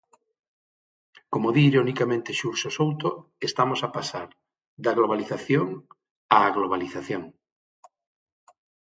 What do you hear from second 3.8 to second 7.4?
a pasar da globalización á globalización.